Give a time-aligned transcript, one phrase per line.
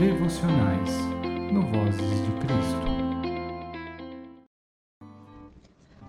[0.00, 0.88] devocionais
[1.52, 2.86] no Vozes de Cristo.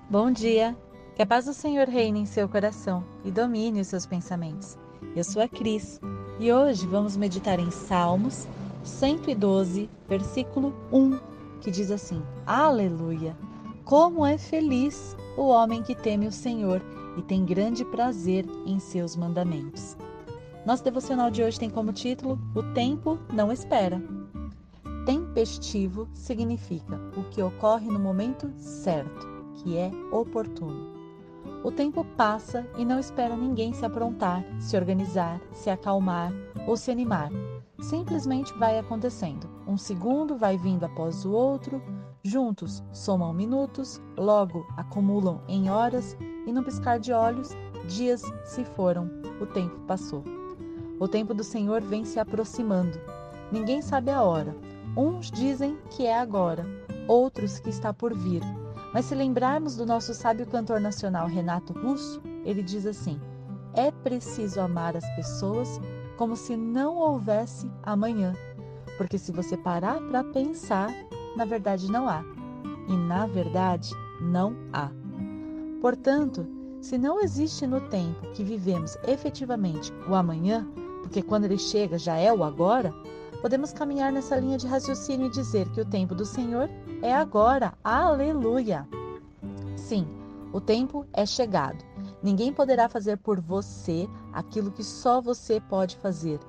[0.10, 0.78] Bom dia!
[1.14, 4.78] Que a paz do Senhor reine em seu coração e domine os seus pensamentos.
[5.14, 6.00] Eu sou a Cris
[6.40, 8.48] e hoje vamos meditar em Salmos
[8.86, 11.20] 112, versículo 1,
[11.60, 13.36] que diz assim: Aleluia!
[13.84, 16.82] Como é feliz o homem que teme o Senhor
[17.18, 19.98] e tem grande prazer em seus mandamentos.
[20.64, 24.00] Nosso devocional de hoje tem como título O Tempo Não Espera.
[25.08, 31.02] Tempestivo significa o que ocorre no momento certo, que é oportuno.
[31.64, 36.32] O tempo passa e não espera ninguém se aprontar, se organizar, se acalmar
[36.68, 37.32] ou se animar.
[37.80, 39.50] Simplesmente vai acontecendo.
[39.68, 41.82] Um segundo vai vindo após o outro,
[42.24, 47.50] juntos somam minutos, logo acumulam em horas e no piscar de olhos,
[47.88, 49.10] dias se foram,
[49.42, 50.41] o tempo passou.
[51.02, 53.02] O tempo do Senhor vem se aproximando.
[53.52, 54.56] Ninguém sabe a hora.
[54.96, 56.64] Uns dizem que é agora,
[57.08, 58.44] outros que está por vir.
[58.94, 63.20] Mas se lembrarmos do nosso sábio cantor nacional Renato Russo, ele diz assim:
[63.74, 65.82] é preciso amar as pessoas
[66.18, 68.36] como se não houvesse amanhã.
[68.96, 70.94] Porque se você parar para pensar,
[71.36, 72.24] na verdade não há.
[72.88, 73.90] E na verdade
[74.22, 74.92] não há.
[75.82, 76.46] Portanto,
[76.80, 80.68] se não existe no tempo que vivemos efetivamente o amanhã,
[81.12, 82.96] porque quando ele chega já é o agora,
[83.42, 86.70] podemos caminhar nessa linha de raciocínio e dizer que o tempo do Senhor
[87.02, 87.74] é agora.
[87.84, 88.88] Aleluia!
[89.76, 90.08] Sim,
[90.54, 91.84] o tempo é chegado.
[92.24, 96.40] Ninguém poderá fazer por você aquilo que só você pode fazer: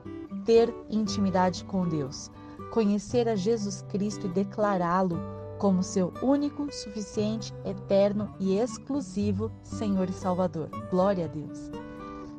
[0.44, 2.30] ter intimidade com Deus,
[2.70, 5.18] conhecer a Jesus Cristo e declará-lo
[5.58, 10.68] como seu único, suficiente, eterno e exclusivo Senhor e Salvador.
[10.88, 11.68] Glória a Deus!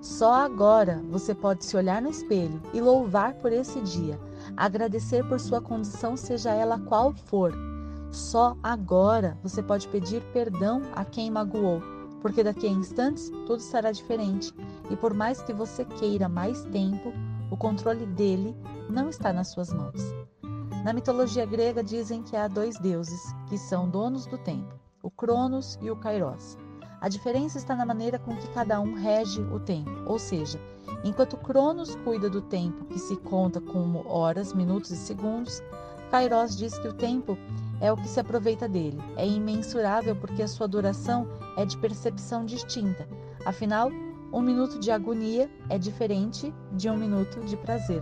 [0.03, 4.19] Só agora você pode se olhar no espelho e louvar por esse dia,
[4.57, 7.53] agradecer por sua condição, seja ela qual for.
[8.11, 11.81] Só agora você pode pedir perdão a quem magoou,
[12.21, 14.53] porque daqui a instantes tudo será diferente
[14.89, 17.13] e por mais que você queira mais tempo,
[17.49, 18.53] o controle dele
[18.89, 20.01] não está nas suas mãos.
[20.83, 25.79] Na mitologia grega dizem que há dois deuses que são donos do tempo, o Cronos
[25.81, 26.57] e o Kairos.
[27.03, 30.57] A diferença está na maneira com que cada um rege o tempo, ou seja,
[31.03, 35.61] enquanto Cronos cuida do tempo que se conta como horas, minutos e segundos,
[36.09, 37.37] Kairos diz que o tempo
[37.81, 39.01] é o que se aproveita dele.
[39.17, 41.27] É imensurável porque a sua duração
[41.57, 43.05] é de percepção distinta.
[43.45, 43.91] Afinal,
[44.31, 48.01] um minuto de agonia é diferente de um minuto de prazer.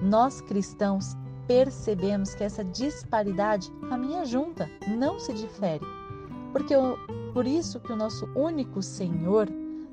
[0.00, 1.14] Nós cristãos
[1.46, 5.84] percebemos que essa disparidade caminha junta, não se difere.
[6.52, 6.96] Porque o
[7.32, 9.48] por isso que o nosso único Senhor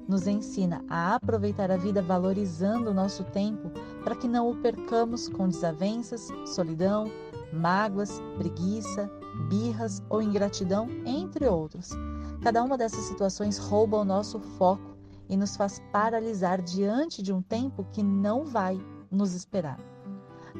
[0.08, 3.72] nos ensina a aproveitar a vida valorizando o nosso tempo
[4.04, 7.10] para que não o percamos com desavenças, solidão,
[7.54, 9.10] mágoas, preguiça,
[9.48, 11.92] birras ou ingratidão, entre outros.
[12.42, 14.98] Cada uma dessas situações rouba o nosso foco
[15.30, 18.78] e nos faz paralisar diante de um tempo que não vai
[19.10, 19.80] nos esperar.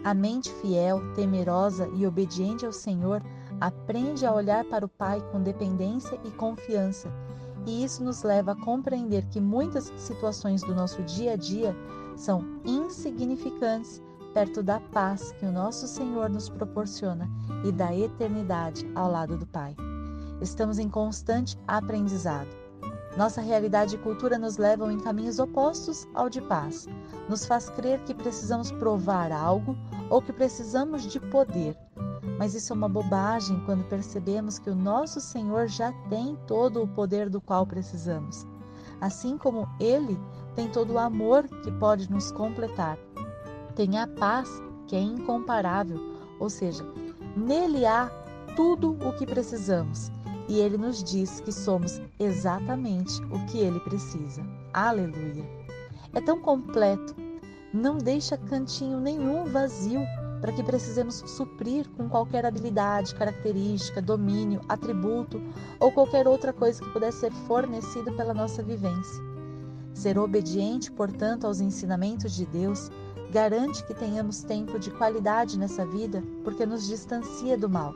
[0.04, 3.22] A mente fiel, temerosa e obediente ao Senhor
[3.60, 7.12] aprende a olhar para o Pai com dependência e confiança.
[7.66, 11.76] E isso nos leva a compreender que muitas situações do nosso dia a dia
[12.16, 14.02] são insignificantes
[14.34, 17.30] perto da paz que o nosso Senhor nos proporciona
[17.64, 19.76] e da eternidade ao lado do Pai.
[20.42, 22.48] Estamos em constante aprendizado.
[23.18, 26.88] Nossa realidade e cultura nos levam em caminhos opostos ao de paz.
[27.28, 29.76] Nos faz crer que precisamos provar algo
[30.10, 31.76] ou que precisamos de poder.
[32.38, 36.88] Mas isso é uma bobagem quando percebemos que o nosso Senhor já tem todo o
[36.88, 38.46] poder do qual precisamos.
[39.02, 40.18] Assim como Ele
[40.56, 42.98] tem todo o amor que pode nos completar.
[43.76, 44.50] Tem a paz
[44.88, 46.00] que é incomparável,
[46.40, 46.84] ou seja,
[47.36, 48.10] nele há
[48.56, 50.12] tudo o que precisamos
[50.50, 54.42] e ele nos diz que somos exatamente o que ele precisa.
[54.74, 55.46] Aleluia!
[56.14, 57.16] É tão completo,
[57.72, 60.02] não deixa cantinho nenhum vazio
[60.42, 65.42] para que precisemos suprir com qualquer habilidade, característica, domínio, atributo
[65.80, 69.24] ou qualquer outra coisa que pudesse ser fornecido pela nossa vivência.
[69.94, 72.90] Ser obediente, portanto, aos ensinamentos de Deus
[73.32, 77.94] garante que tenhamos tempo de qualidade nessa vida, porque nos distancia do mal,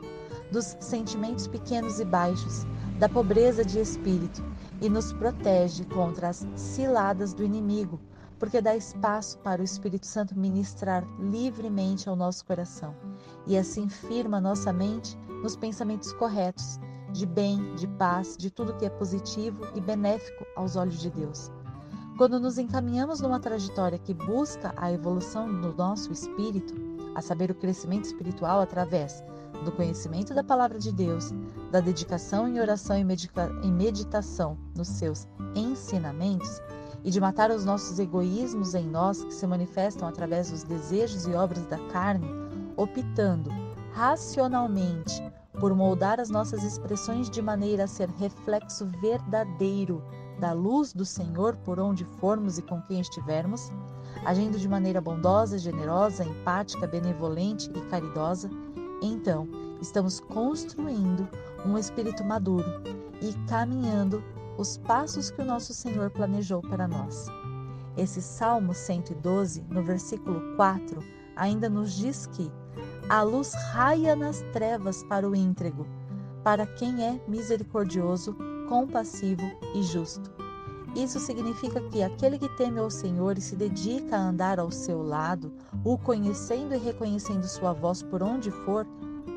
[0.50, 2.64] dos sentimentos pequenos e baixos,
[2.98, 4.44] da pobreza de espírito
[4.80, 7.98] e nos protege contra as ciladas do inimigo
[8.38, 12.94] porque dá espaço para o Espírito Santo ministrar livremente ao nosso coração
[13.46, 16.78] e assim firma nossa mente nos pensamentos corretos,
[17.12, 21.50] de bem, de paz, de tudo que é positivo e benéfico aos olhos de Deus.
[22.16, 26.74] Quando nos encaminhamos numa trajetória que busca a evolução do nosso espírito,
[27.14, 29.22] a saber, o crescimento espiritual através
[29.64, 31.32] do conhecimento da palavra de Deus,
[31.70, 36.60] da dedicação em oração e meditação nos seus ensinamentos
[37.04, 41.34] e de matar os nossos egoísmos em nós que se manifestam através dos desejos e
[41.34, 42.26] obras da carne,
[42.76, 43.50] optando
[43.92, 45.22] racionalmente
[45.60, 50.02] por moldar as nossas expressões de maneira a ser reflexo verdadeiro
[50.40, 53.70] da luz do Senhor por onde formos e com quem estivermos,
[54.24, 58.50] agindo de maneira bondosa, generosa, empática, benevolente e caridosa,
[59.00, 59.46] então
[59.80, 61.28] estamos construindo
[61.64, 62.82] um espírito maduro
[63.20, 64.22] e caminhando
[64.56, 67.26] os passos que o nosso Senhor planejou para nós.
[67.96, 71.00] Esse Salmo 112, no versículo 4,
[71.36, 72.50] ainda nos diz que
[73.08, 75.86] a luz raia nas trevas para o íntrego,
[76.42, 78.36] para quem é misericordioso,
[78.68, 79.42] compassivo
[79.74, 80.32] e justo.
[80.96, 85.02] Isso significa que aquele que teme ao Senhor e se dedica a andar ao seu
[85.02, 85.52] lado,
[85.84, 88.86] o conhecendo e reconhecendo sua voz por onde for,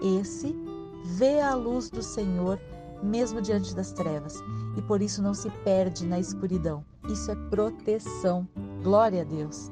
[0.01, 0.55] esse
[1.03, 2.59] vê a luz do Senhor
[3.03, 4.41] mesmo diante das trevas
[4.75, 6.85] e por isso não se perde na escuridão.
[7.09, 8.47] Isso é proteção.
[8.83, 9.71] Glória a Deus.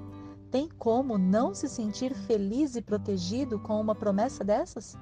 [0.49, 4.97] Tem como não se sentir feliz e protegido com uma promessa dessas?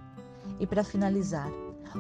[0.60, 1.50] E para finalizar,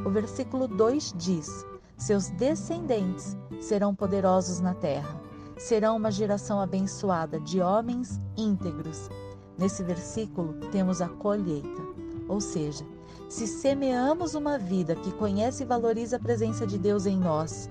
[0.05, 1.65] o versículo 2 diz:
[1.97, 5.21] Seus descendentes serão poderosos na terra,
[5.57, 9.09] serão uma geração abençoada de homens íntegros.
[9.57, 11.81] Nesse versículo temos a colheita,
[12.27, 12.83] ou seja,
[13.29, 17.69] se semeamos uma vida que conhece e valoriza a presença de Deus em nós,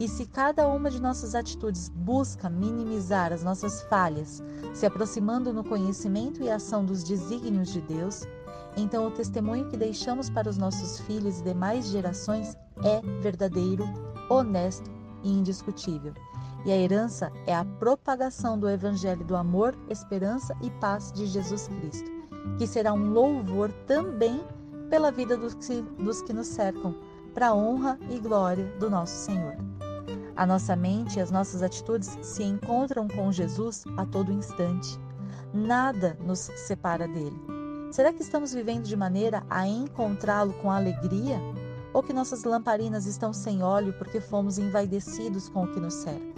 [0.00, 4.42] e se cada uma de nossas atitudes busca minimizar as nossas falhas,
[4.72, 8.22] se aproximando no conhecimento e ação dos desígnios de Deus,
[8.76, 13.84] então o testemunho que deixamos para os nossos filhos e demais gerações é verdadeiro,
[14.28, 14.90] honesto
[15.22, 16.12] e indiscutível.
[16.64, 21.68] E a herança é a propagação do evangelho do amor, esperança e paz de Jesus
[21.68, 22.10] Cristo,
[22.58, 24.42] que será um louvor também
[24.88, 26.94] pela vida dos que, dos que nos cercam,
[27.32, 29.56] para a honra e glória do nosso Senhor.
[30.36, 34.98] A nossa mente e as nossas atitudes se encontram com Jesus a todo instante.
[35.52, 37.40] Nada nos separa dele.
[37.92, 41.38] Será que estamos vivendo de maneira a encontrá-lo com alegria?
[41.92, 46.34] Ou que nossas lamparinas estão sem óleo porque fomos envaidecidos com o que nos cerca?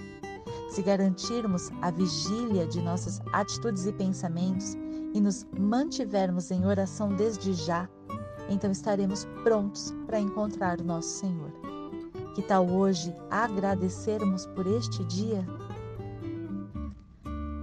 [0.68, 4.74] Se garantirmos a vigília de nossas atitudes e pensamentos
[5.14, 7.88] e nos mantivermos em oração desde já,
[8.48, 11.52] então estaremos prontos para encontrar o nosso Senhor.
[12.34, 15.44] Que tal hoje agradecermos por este dia?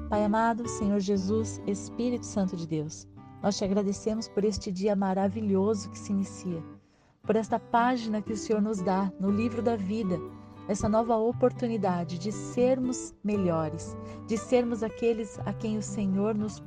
[0.09, 3.07] Pai amado, Senhor Jesus, Espírito Santo de Deus,
[3.41, 6.63] nós te agradecemos por este dia maravilhoso que se inicia,
[7.23, 10.19] por esta página que o Senhor nos dá no livro da vida,
[10.67, 13.97] essa nova oportunidade de sermos melhores,
[14.27, 16.63] de sermos aqueles a quem o Senhor nos,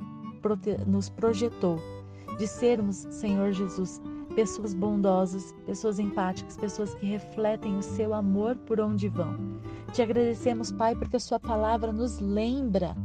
[0.85, 1.79] nos projetou,
[2.37, 4.01] de sermos, Senhor Jesus,
[4.35, 9.35] pessoas bondosas, pessoas empáticas, pessoas que refletem o seu amor por onde vão.
[9.91, 12.95] Te agradecemos, Pai, porque a Sua palavra nos lembra,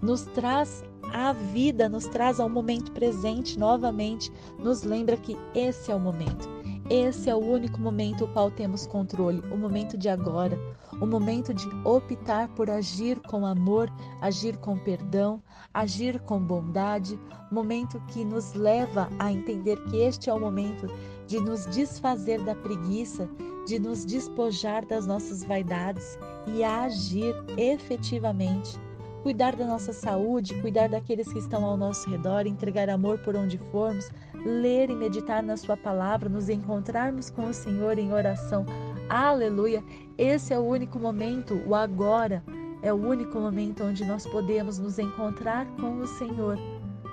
[0.00, 5.94] nos traz a vida, nos traz ao momento presente novamente, nos lembra que esse é
[5.94, 6.48] o momento.
[6.94, 10.58] Esse é o único momento o qual temos controle, o momento de agora,
[11.00, 13.90] o momento de optar por agir com amor,
[14.20, 15.42] agir com perdão,
[15.72, 17.18] agir com bondade,
[17.50, 20.86] momento que nos leva a entender que este é o momento
[21.26, 23.26] de nos desfazer da preguiça,
[23.66, 28.78] de nos despojar das nossas vaidades e agir efetivamente.
[29.22, 33.56] Cuidar da nossa saúde, cuidar daqueles que estão ao nosso redor, entregar amor por onde
[33.56, 34.10] formos,
[34.44, 38.66] ler e meditar na Sua palavra, nos encontrarmos com o Senhor em oração.
[39.08, 39.82] Aleluia!
[40.18, 42.42] Esse é o único momento, o agora,
[42.82, 46.58] é o único momento onde nós podemos nos encontrar com o Senhor,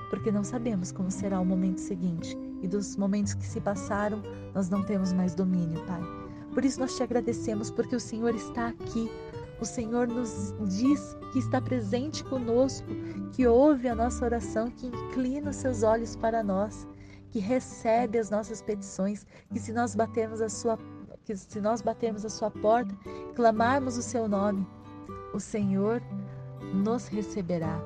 [0.09, 4.21] porque não sabemos como será o momento seguinte e dos momentos que se passaram,
[4.53, 6.01] nós não temos mais domínio, Pai.
[6.53, 9.09] Por isso nós te agradecemos, porque o Senhor está aqui.
[9.61, 12.87] O Senhor nos diz que está presente conosco,
[13.33, 16.87] que ouve a nossa oração, que inclina os seus olhos para nós,
[17.31, 20.77] que recebe as nossas petições, que se nós batermos a sua
[21.25, 22.95] que se nós batermos a sua porta,
[23.35, 24.65] clamarmos o seu nome,
[25.31, 26.01] o Senhor
[26.73, 27.79] nos receberá.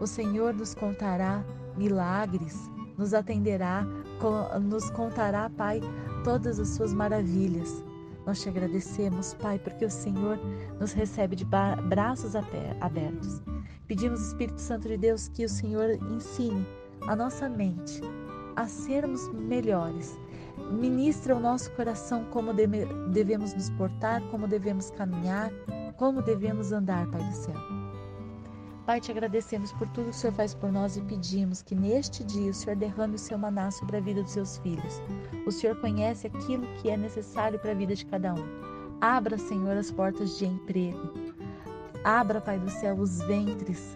[0.00, 1.44] O Senhor nos contará
[1.76, 2.56] milagres,
[2.96, 3.84] nos atenderá,
[4.62, 5.82] nos contará, Pai,
[6.24, 7.84] todas as suas maravilhas.
[8.28, 10.38] Nós te agradecemos, Pai, porque o Senhor
[10.78, 13.40] nos recebe de braços abertos.
[13.86, 16.68] Pedimos, Espírito Santo de Deus, que o Senhor ensine
[17.06, 18.02] a nossa mente
[18.54, 20.18] a sermos melhores,
[20.70, 25.50] Ministra o nosso coração como deve, devemos nos portar, como devemos caminhar,
[25.96, 27.77] como devemos andar, Pai do céu.
[28.88, 32.24] Pai, te agradecemos por tudo que o Senhor faz por nós e pedimos que neste
[32.24, 35.02] dia o Senhor derrame o seu maná sobre a vida dos seus filhos.
[35.46, 38.42] O Senhor conhece aquilo que é necessário para a vida de cada um.
[38.98, 41.12] Abra, Senhor, as portas de emprego.
[42.02, 43.94] Abra, Pai do céu, os ventres.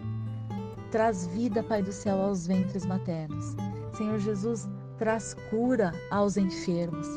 [0.91, 3.55] Traz vida, Pai do céu, aos ventres maternos.
[3.97, 4.69] Senhor Jesus,
[4.99, 7.07] traz cura aos enfermos.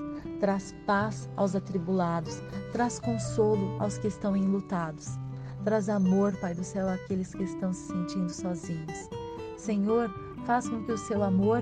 [0.41, 2.41] Traz paz aos atribulados.
[2.73, 5.19] Traz consolo aos que estão enlutados.
[5.67, 9.11] Traz amor, Pai do céu, àqueles que estão se sentindo sozinhos.
[9.57, 10.09] Senhor,
[10.45, 11.61] faz com que o seu amor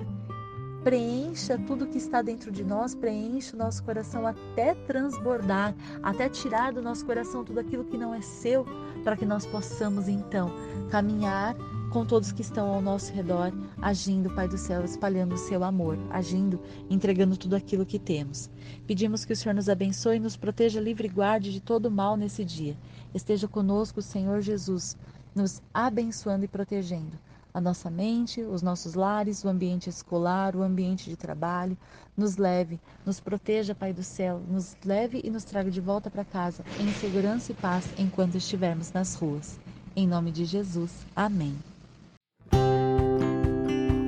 [0.82, 6.70] preencha tudo que está dentro de nós, preencha o nosso coração até transbordar, até tirar
[6.74, 8.66] do nosso coração tudo aquilo que não é seu,
[9.02, 10.50] para que nós possamos então
[10.90, 11.56] caminhar
[11.94, 15.96] com todos que estão ao nosso redor, agindo, Pai do céu, espalhando o seu amor,
[16.10, 16.60] agindo,
[16.90, 18.50] entregando tudo aquilo que temos.
[18.84, 22.16] Pedimos que o Senhor nos abençoe e nos proteja livre e guarde de todo mal
[22.16, 22.76] nesse dia.
[23.14, 24.96] Esteja conosco, Senhor Jesus,
[25.36, 27.16] nos abençoando e protegendo
[27.54, 31.78] a nossa mente, os nossos lares, o ambiente escolar, o ambiente de trabalho.
[32.16, 36.24] Nos leve, nos proteja, Pai do céu, nos leve e nos traga de volta para
[36.24, 39.60] casa em segurança e paz enquanto estivermos nas ruas.
[39.94, 41.06] Em nome de Jesus.
[41.14, 41.56] Amém.